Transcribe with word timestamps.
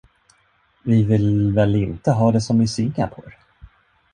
Vi 0.83 1.03
vill 1.03 1.51
väl 1.51 1.75
inte 1.75 2.11
ha 2.11 2.31
det 2.31 2.41
som 2.41 2.61
i 2.61 2.67
Singapore? 2.67 3.33